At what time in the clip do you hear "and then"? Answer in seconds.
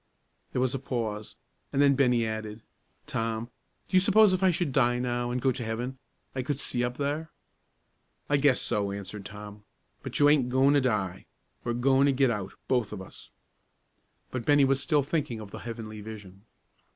1.71-1.93